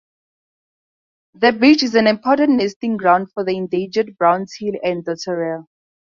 [1.35, 5.65] The beach is an important nesting ground for the endangered brown teal and dotterel.